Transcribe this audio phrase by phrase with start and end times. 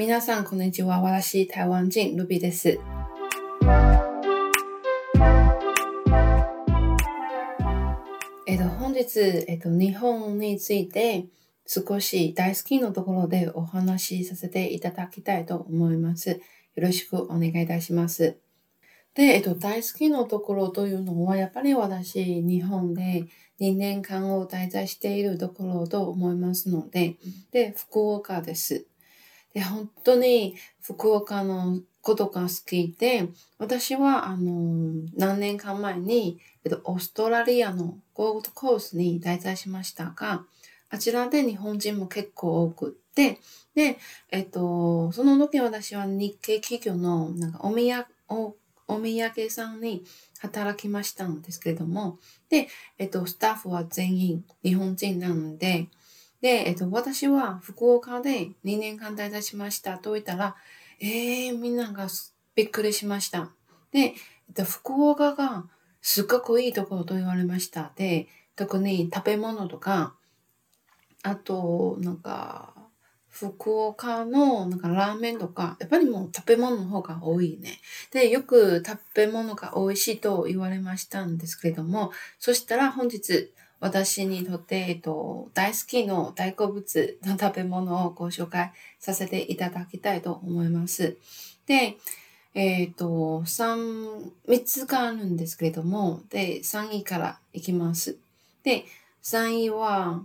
[0.00, 1.02] 皆さん、こんにちは。
[1.02, 2.80] 私、台湾人、ルビです。
[8.46, 11.26] えっと、本日、えっと、日本について
[11.66, 16.30] 少し大好きなところでお話しさせていただきたいと思います。
[16.30, 16.38] よ
[16.76, 18.38] ろしくお願いいたします。
[19.12, 23.26] で、えっと、大好きなところというのは、やっぱり私、日本で
[23.60, 27.16] 2年間を滞在しているところと思いますので、
[27.50, 28.86] で、福岡です。
[29.54, 40.44] で、本当に福岡のことが好きで、私は、あの、何年間前に、えっと、オーストラリアのゴールドコースに滞在しましたが、
[40.88, 43.38] あちらで日本人も結構多くって、
[43.74, 43.98] で、
[44.30, 48.56] えっと、その時私は日系企業の、なんかお土産、お
[48.88, 50.02] お土産さんに
[50.40, 55.86] 働きましたんですけれども、で、えっと、スタッフは全員日本人なので、
[56.40, 60.56] で、えっと、私は福岡で2年間滞在しましたと言ったら、
[61.00, 62.08] ええー、みんなが
[62.54, 63.50] びっくりしました。
[63.92, 64.14] で、えっ
[64.54, 65.64] と、福岡が
[66.02, 67.92] すっごくいいところと言われました。
[67.96, 70.14] で、特に食べ物とか、
[71.22, 72.74] あと、なんか、
[73.28, 77.78] 福岡のなんかラーメンとか、やっぱりもう食べ物の方が多いね。
[78.10, 91.16] で、よく食べ物が美味しいと言われましたんですけれども、そしたら本日、私にとって、えっと、大好きの大好物の食べ物をご紹介させていただきたいと思います。
[91.66, 91.96] で、
[92.54, 98.18] えっ、と、三、三つがあるんですけれども、で、3位からいきます。
[98.62, 98.84] で、
[99.22, 100.24] 3位は、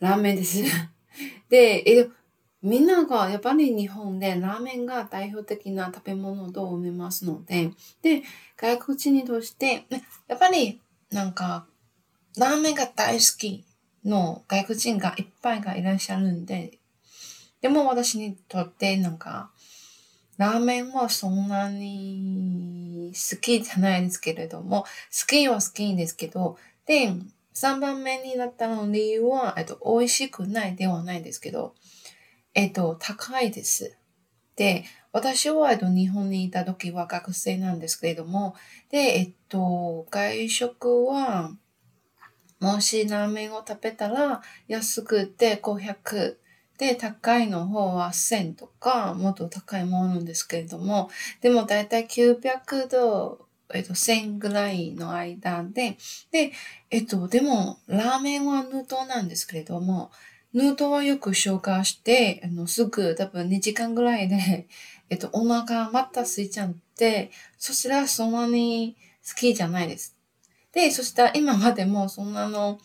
[0.00, 0.62] ラーメンです。
[1.50, 2.08] で、え
[2.62, 7.70] みんながやっぱり日本でラーメンが代表的な食べ物と思いますので、
[8.02, 8.22] で、
[8.56, 9.86] 外国人にとして、
[10.26, 10.80] やっぱり
[11.10, 11.66] なんか
[12.38, 13.64] ラーメンが大好き
[14.04, 16.78] の外国人がいっぱいがいらっしゃるんで、
[17.60, 19.50] でも私にとってなんか、
[20.36, 27.12] ラーメンはそんなに好きじゃないですけれども、好きは好きですけど、で、
[27.54, 31.74] 3番目になったの理由は、えっと、美味しくないではないですけど、
[32.54, 33.96] えっと、高いです。
[34.54, 38.54] で、私は、えっと、日本にいた時は学生なんですけれども、
[38.90, 41.50] で、えっと、外食は、
[42.60, 46.36] もしラーメンを食べたら安くて500
[46.78, 51.10] で高いの方は1000とかもっと高いものなんですけれども
[51.40, 55.98] でもだいたい900度えっと、1000ぐらいの間で、
[56.30, 56.52] で、
[56.90, 60.10] えっと、でも、ラーメンはヌートなんですけれども、
[60.54, 64.66] ヌートはよく消化して、あの、すぐ多分2時間ぐらいで、
[65.10, 70.17] えっと、お腹また空いちゃって、そしたらそんなに好きじゃないです。
[70.72, 72.78] で、そしたら今までもそんなの、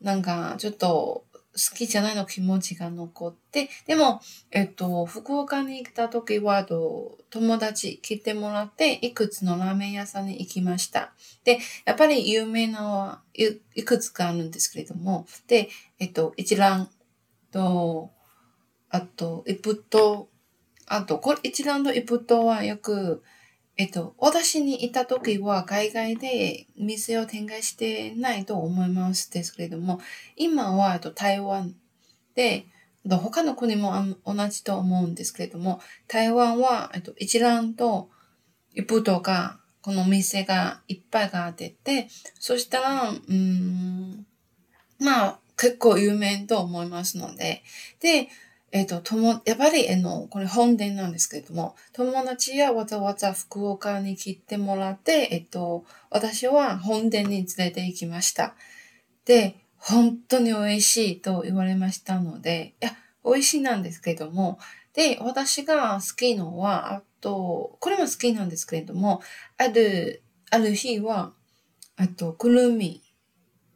[0.00, 1.24] なんかちょっと
[1.54, 4.20] 好きじゃないの気持ちが残って、でも、
[4.50, 11.12] えっと、福岡に来た時は、友達来てもらって、いくつのラーメン屋さんに行きました。
[11.44, 16.88] で、やっぱり有名なはいくつかあるんですけれども、で、えっと、一蘭
[17.50, 18.10] と、
[18.88, 20.28] あと、イプト、
[20.86, 23.22] あと、これ一蘭とイプトはよく、
[23.82, 30.00] えっと、私にいた時は海外で店を展開してないと思いますですけれども、
[30.36, 31.74] 今は、と、台湾
[32.36, 32.66] で、
[33.04, 33.92] 他の国も
[34.24, 38.08] 同じと思うんですけれども、台湾は、えっと、一蘭と
[38.72, 42.06] 一風とか、この店がいっぱいが出て、
[42.38, 44.24] そしたら、うん、
[45.00, 47.64] まあ、結構有名と思いますので、
[47.98, 48.28] で、
[48.72, 58.54] えっ、ー、と、とも、やっぱり、えの、これ本殿なんですけれども、友達やわざわざ福岡に来てもらって、えっ、ー、と、私は本殿に連れて行きました。
[59.26, 62.92] で、本当に美味しいと言われましたので、いや、
[63.24, 64.58] 美味しいなんですけれども、
[64.94, 69.20] で、私が好きのは、あと、これも好きなんですけれども、
[69.58, 71.32] ある、ある日は、
[71.96, 73.02] あと、くるみ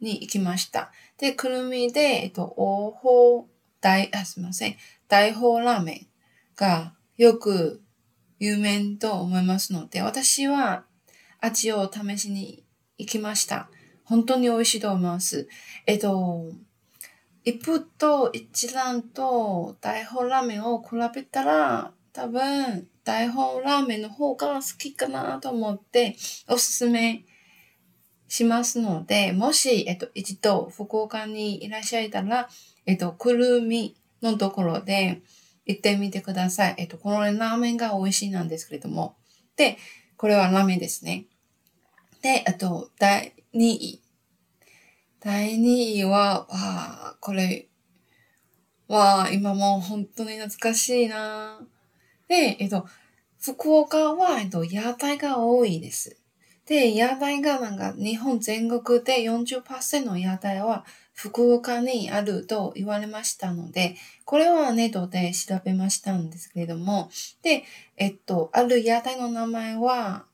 [0.00, 0.92] に行きました。
[1.18, 3.48] で、くるみで、えっと、おほ
[3.84, 4.76] 大、あ、すみません。
[5.08, 6.06] 大砲ラーメン
[6.56, 7.82] がよく
[8.38, 10.86] 有名と思いますので、私は
[11.38, 12.64] 味を試しに
[12.96, 13.68] 行きました。
[14.04, 15.48] 本当に美味しいと思います。
[15.84, 16.50] えっと、
[17.44, 26.16] 一風と一蘭と大砲ラーメンを比べたら、多分大砲ラーメンの方が好きかなと思って
[26.48, 27.26] おすすめ
[28.28, 32.48] しますので、もし、えっと、一度福岡にいらっしゃいたら、
[32.86, 35.22] えっと、くるみのところで
[35.66, 36.74] 行ってみてください。
[36.78, 39.16] えっと、このラーメンが美味しいなんですけれども。
[39.56, 39.78] で、
[40.16, 41.26] これはラーメンですね。
[42.22, 44.02] で、あと、第2位。
[45.20, 47.68] 第2位は、わあ、これ、
[48.88, 51.60] は今も本当に懐かしいな
[52.28, 52.86] で、えっと、
[53.40, 56.18] 福岡は、えっと、屋台が多いです。
[56.66, 67.08] で、屋台がなんか日本全国で40%の屋台は福岡にあると言われましたので、これはネットで調べましたんですけれども、
[67.42, 67.62] で、
[67.96, 70.26] えっと、ある屋台の名前は、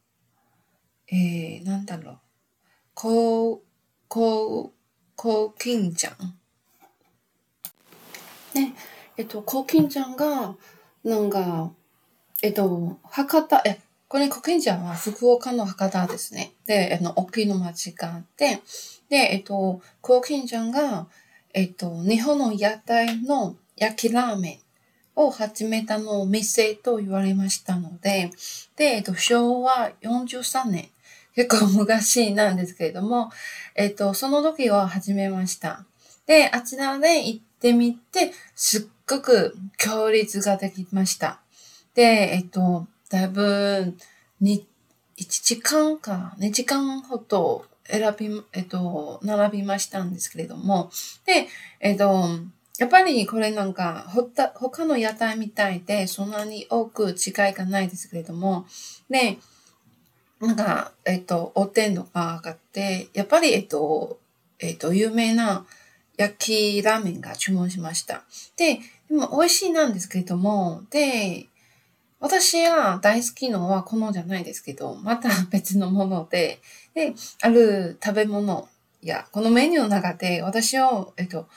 [1.08, 2.18] えー、なんだろう、
[2.94, 3.60] こう、
[4.08, 4.72] こう、
[5.14, 6.38] こうきんちゃん。
[8.54, 8.74] ね、
[9.18, 10.56] えっと、こうきんちゃんが、
[11.04, 11.72] なんか、
[12.42, 13.80] えっと、博多、え、
[14.10, 16.50] これ、コキンジャンは福岡の博多ですね。
[16.66, 18.60] で、あの、大きいの町があって、
[19.08, 21.06] で、えっと、コキンジャンが、
[21.54, 24.58] えっと、日本の屋台の焼きラーメン
[25.14, 28.32] を始めたのを店と言われましたので、
[28.74, 30.88] で、えっと、昭和43年、
[31.36, 33.30] 結構昔なんですけれども、
[33.76, 35.86] えっと、その時は始めました。
[36.26, 41.38] で、あちらで行ってみて、すっごく強烈ができました。
[41.94, 43.96] で、えっと、だいぶ、
[44.40, 44.66] に、
[45.18, 50.90] 1時間か2時間ほど選び、えっと、並びましたんですけれども、
[51.26, 51.48] で、
[51.80, 52.24] えっと、
[52.78, 57.14] やっぱりこれなんか、ほった、他の屋台みたいで、そんなに多く違い
[57.52, 58.64] がないですけれども、
[59.10, 59.36] で、
[60.40, 64.18] なんか、えっと、お天とかがあって、やっぱり、えっと、
[64.58, 65.66] えっと、有名な
[66.16, 66.36] 焼
[66.78, 68.22] きラーメンが注文しました。
[68.56, 68.80] で、
[69.10, 71.48] でも美味しいなんですけれども、で、
[72.20, 76.60] 私が大好きのはこのじゃないですけど、また別のもので、
[76.94, 78.68] で、ある食べ物
[79.02, 81.48] や、このメニューの中で私を、えっと、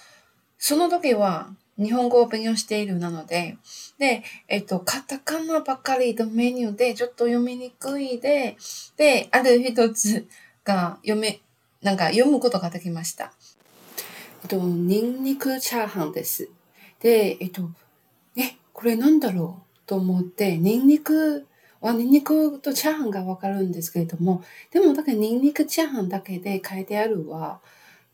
[0.57, 3.57] その時は日本語を勉強しているなので、
[3.97, 8.55] で、えっと、カタカナばかりのメニューでちょっと読みにくいで、
[8.95, 10.27] で、ある一つ
[10.63, 11.41] が読め、
[11.81, 13.33] なんか読むことができました。
[14.43, 16.49] えっと、ニンニクチャーハンです。
[17.01, 17.69] で、えっと、
[18.37, 19.72] え、これなんだろう？
[19.85, 21.47] と思って、ニンニク
[21.81, 27.59] はニンニクとチャーハンがわかるんですけれども、でもだからニンニクチャーハンだけで書いてあるは、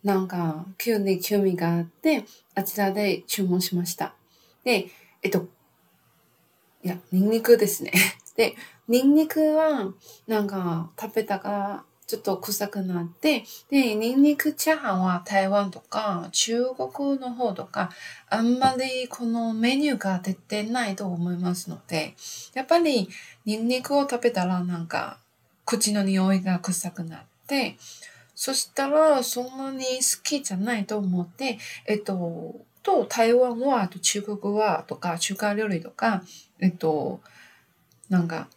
[0.03, 2.25] なんか急に興味があって、
[2.55, 4.15] あちらで注文しました。
[4.63, 4.87] で、
[5.21, 5.47] えっと、
[6.83, 7.91] いや、ニンニクですね。
[8.35, 8.55] で、
[8.87, 9.93] ニンニクは
[10.27, 17.91] なんか食べたかちょっと臭くなって、で、ニンニクチャーハンは台湾とか中国の方とか、
[18.31, 22.15] あんまりこのメニューが出てないと思いますので、
[22.55, 23.07] やっぱり
[23.45, 25.19] ニンニクを食べたらなんか
[25.65, 27.77] 口の匂いが臭くなって、
[28.33, 36.23] そしたらそんなに好きじゃないと思って、えっと、と台湾は、あと中国はとか中華料理とか、
[36.59, 37.21] えっと、
[38.09, 38.47] なんか、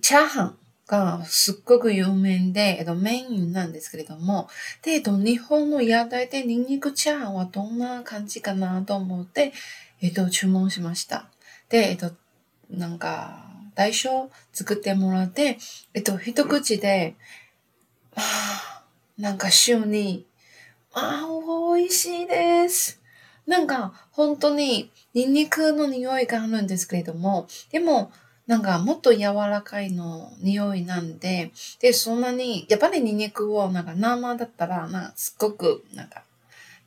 [0.00, 4.48] チャーハンがすっごく有名で、えっと、メインなんですけれども、
[4.82, 9.52] で、えっと、日本の屋台でニンニクチャーハンはどんな感じかなと思って、
[10.00, 11.28] えっと、注文しました。
[11.68, 12.12] で、えっと、
[12.70, 13.44] なんか、
[13.74, 15.58] 代償作ってもらって、
[15.92, 17.16] えっと、一口で、
[18.14, 18.82] ああ、
[19.18, 20.26] なんか週に、
[20.92, 23.02] ああ、美味しいです。
[23.46, 28.10] なんか、本当に、ニンニクの匂いがあるんですけれども、でも、
[28.46, 31.50] なんかもっと柔らかいの匂いなんで、
[31.80, 36.22] で、そんなに、やっぱりニンニクをなんか生だったら、なんかすっごく、なんか、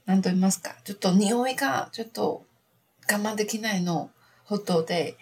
[0.05, 2.45] なんと言いますか、ちょっと匂いがちょっと
[3.11, 4.09] 我慢できないの
[4.45, 5.17] ほどで、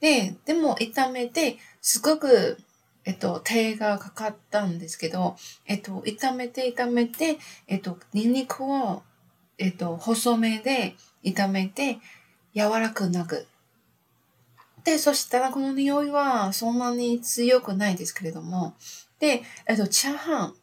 [0.00, 2.58] で、でも炒めて、すごく、
[3.04, 5.36] えっと、手がかかったんですけど、
[5.66, 7.36] えっと、炒めて炒めて、
[7.68, 9.02] えっと、ニンニクを、
[9.58, 11.98] えっと、細めで炒めて、
[12.54, 13.46] 柔らくなく
[14.84, 18.74] で、そしたらこの匂いはそんなに強くないですけれども、
[19.18, 20.54] で、えっと、チャーハン。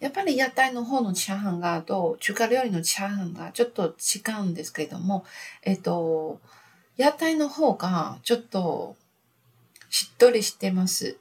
[0.00, 5.24] やっぱり屋台の方のチャーハンがと中華料理のチャーハンがちょっと違うんですけれども、
[5.64, 6.40] えっと、
[6.96, 8.96] 屋台の方がちょっと
[9.90, 11.18] しっとりしてます。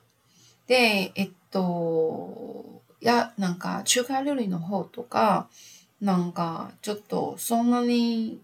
[0.67, 5.47] で、えっと、や、なんか中華料理の方とか、
[6.01, 8.39] なんかちょっとそんなに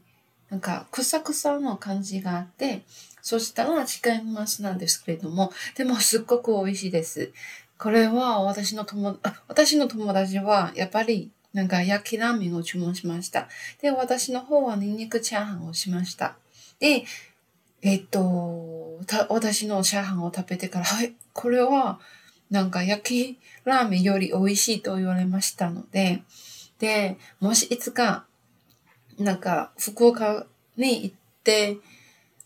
[0.54, 2.84] なんかくさくさの感じがあって、
[3.24, 7.32] そしたら違いますなんですけれども、でもすっごく美味しいです。
[7.80, 9.18] これは私の友、
[9.48, 13.48] 私の友達はやっぱりなんか焼きラーメンを注文しました。
[13.82, 16.36] で、私の方はニンニクチャーハンをしました。
[16.80, 17.04] で、
[17.82, 22.00] えっと、私のチャーハンを食べてから、はい、これは
[22.52, 26.22] なんか焼きラーメンより美味しいと言われましたので、
[26.78, 28.28] で、もしいつか、
[29.20, 30.46] なんか福岡
[30.78, 31.78] に行って、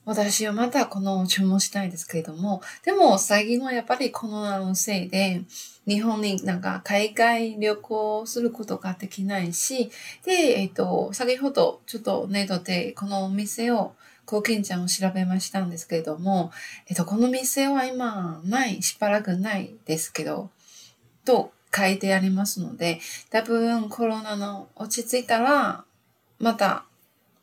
[0.06, 5.42] 私はまたこの注文したいですけれども、でも最近はやっぱりコロナのせいで、
[5.86, 9.92] 日本になんか海外旅行することができないし、
[10.24, 13.96] で、えっ、と、先ほどちょっとネットでこのお店を、
[14.26, 16.52] 貢献ちゃんを調べましたんですけれども、
[16.88, 20.50] えっ、と、この店は今ない、しばらくないですけど、
[21.24, 25.86] と書いてありますので、多分コロナの落ち着いたら、
[26.40, 26.86] また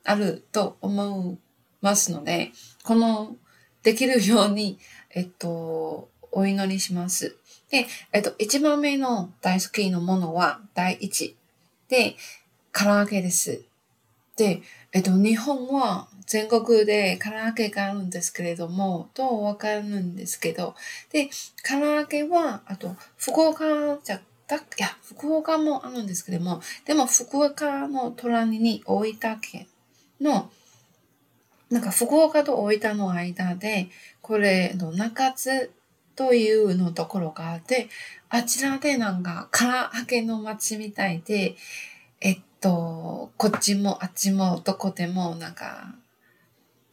[0.05, 1.39] あると思う
[1.81, 3.37] ますので、この、
[3.83, 4.79] できるように、
[5.11, 7.37] えっと、お祈りします。
[7.71, 11.37] で、えっと、一番目の大好きなものは第一。
[11.89, 12.17] で、
[12.73, 13.63] 唐揚げです。
[14.37, 20.75] で、えっと、日本は全国で唐揚げがあるんですけれども、どうわかるんですけど、
[21.11, 21.29] で、
[21.69, 23.65] 唐揚げは、あと、福岡
[24.03, 24.21] じゃ、
[24.57, 29.67] いや、福岡もあるんですけども、でも福岡の隣に大分県
[30.21, 30.51] の
[31.71, 33.89] なんか福岡と大分の間で、
[34.21, 35.73] これの中津
[36.15, 37.89] というのところがあって、
[38.29, 39.65] あちらでなんか唐
[39.99, 41.57] 揚げの街みたいで、
[42.21, 45.95] えっと、こっちもあっちもどこでもなんか、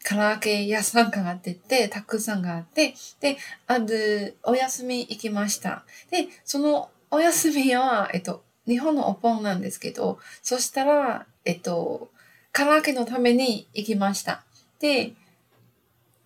[0.04, 3.38] 唐揚げ屋さんがあってて、たくさんがあって、で、
[3.68, 5.84] ある、お休み行きました。
[6.10, 12.10] で、そのお休みは、えっと、日本のお盆なんですけど、そしたら、えっと、
[12.54, 14.44] 唐揚げのために行きました。
[14.80, 15.14] で、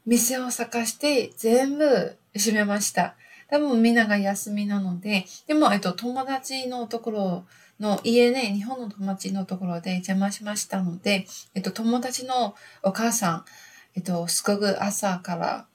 [0.06, 3.16] 店を探して全部閉めました。
[3.50, 7.46] 多分みんなが休みなので、でも、えっと、友達のところ
[7.80, 11.26] の家ね、日本の友達のところで邪魔しましたので、
[11.56, 13.46] えっと、友達のお母さん、
[13.96, 15.66] えっと、すごく朝から、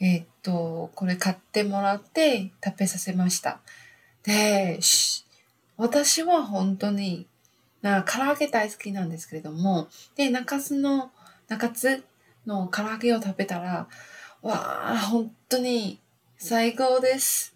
[0.00, 3.60] えっと、これ買ってもらって食べさせました。
[4.22, 4.80] で、
[5.76, 7.26] 私は本当に、
[7.80, 11.12] な唐揚げ大好きなんですけれども、で、中洲の
[11.48, 12.04] 中津
[12.46, 13.88] の唐揚げを食べたら、
[14.42, 15.98] わあ、本当に
[16.36, 17.54] 最高です。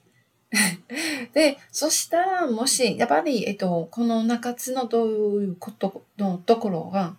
[1.34, 7.16] で、そしたら、もし、やっぱり、えっと、この中津のどういうことのところが、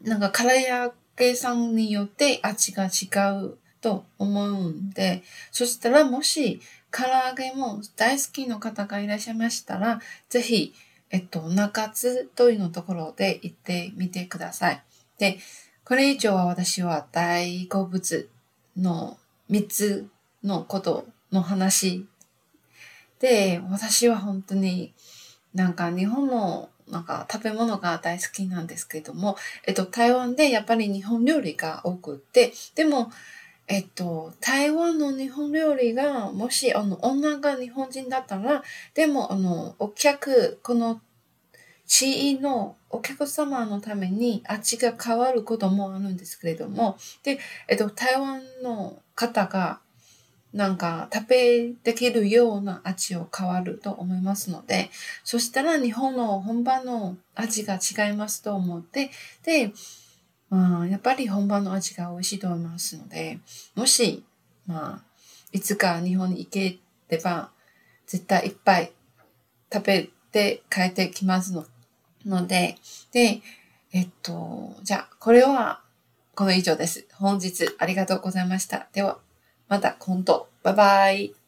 [0.00, 3.06] なんか、唐揚げさんによって味が違
[3.44, 6.60] うと思うんで、そしたら、もし、
[6.92, 10.74] 唐揚げも大好きの方がいらっしゃいましたら、ぜひ、
[11.10, 14.82] えっと、中津というのところで行ってみてください。
[15.18, 15.38] で、
[15.84, 18.28] これ以上は私は大好物
[18.76, 19.18] の
[19.50, 20.08] 3つ
[20.44, 22.06] のことの話
[23.20, 24.92] で、私は本当に
[25.54, 33.10] なんか日本のなんか食べ物が大好きなんですけども、えっと、台湾でやっぱり日本料理が多くって、でも、
[33.68, 38.62] えっと、台湾の日本料理が、もし、あの、女が日本人だったら、
[38.94, 41.00] でも、あの、お客、この
[41.86, 47.38] 地位のお客様のために味が変わることもあるんですけれども、で、
[47.68, 49.80] えっと、台湾の方が
[50.52, 54.90] なんか食べできるような味を変わると思いますので、
[55.24, 59.10] そしたら日本の本場の味が違いますと思って、
[59.44, 59.72] で、
[60.52, 63.38] まあ、やっぱり本場の味が美味しいと思いますので、
[63.74, 64.22] もし、
[64.66, 65.02] まあ、
[65.50, 66.78] いつか日本に行け
[67.08, 67.50] れば、
[68.06, 68.92] 絶対いっぱい
[69.72, 71.64] 食べて帰ってきますの
[72.26, 72.76] ので、
[73.12, 73.40] で、
[73.92, 75.80] えっと、じゃあ、これは、
[76.34, 77.06] この以上です。
[77.14, 78.88] 本日ありがとうございました。
[78.92, 79.18] では、
[79.68, 80.48] また今度。
[80.62, 81.41] バイバイ。